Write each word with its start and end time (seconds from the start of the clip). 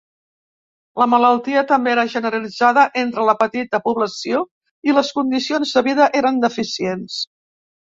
La 1.01 1.05
malaltia 1.11 1.61
també 1.71 1.91
era 1.95 2.05
generalitzada 2.13 2.87
entre 3.03 3.27
la 3.29 3.37
petita 3.43 3.81
població 3.89 4.43
i 4.91 4.97
les 5.01 5.13
condicions 5.21 5.77
de 5.79 5.87
vida 5.93 6.11
eren 6.25 6.43
deficients. 6.49 7.23